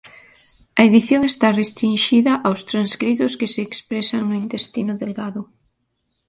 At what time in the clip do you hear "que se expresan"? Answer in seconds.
3.39-4.21